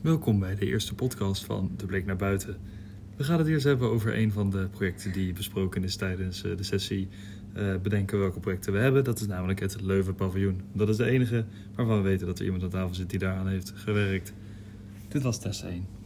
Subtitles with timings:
[0.00, 2.56] Welkom bij de eerste podcast van De Blik naar Buiten.
[3.16, 6.56] We gaan het eerst hebben over een van de projecten die besproken is tijdens eh,
[6.56, 7.08] de sessie.
[7.52, 9.04] Eh, bedenken welke projecten we hebben.
[9.04, 10.60] Dat is namelijk het Leuven Paviljoen.
[10.72, 11.44] Dat is de enige
[11.74, 14.32] waarvan we weten dat er iemand aan tafel zit die daaraan heeft gewerkt.
[15.08, 16.00] Dit was test 1.